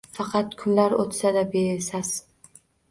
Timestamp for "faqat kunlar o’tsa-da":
0.19-1.47